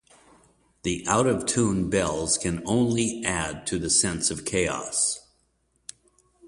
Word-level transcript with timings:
The 0.81 1.05
out-of-tune 1.07 1.87
bells 1.91 2.43
only 2.65 3.23
add 3.23 3.67
to 3.67 3.77
the 3.77 3.91
sense 3.91 4.31
of 4.31 4.45
chaos. 4.45 5.27